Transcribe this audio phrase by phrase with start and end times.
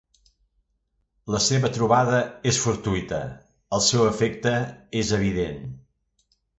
[1.35, 3.21] La seva trobada és fortuïta,
[3.79, 4.59] el seu afecte
[5.05, 5.67] és evident.